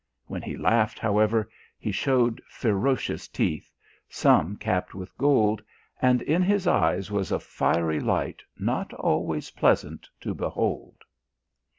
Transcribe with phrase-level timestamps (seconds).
[0.25, 1.47] When he laughed, however,
[1.77, 3.71] he showed ferocious teeth,
[4.09, 5.61] some capped with gold,
[6.01, 11.03] and in his eyes was a fiery light not always pleasant to behold.